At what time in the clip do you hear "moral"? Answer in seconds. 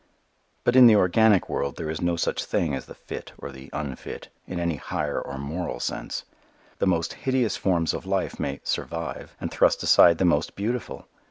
5.37-5.79